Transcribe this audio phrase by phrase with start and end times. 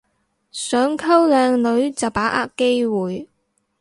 [0.51, 3.29] 想溝靚女就把握機會